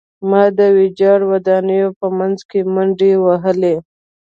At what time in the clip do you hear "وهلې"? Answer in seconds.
3.25-3.75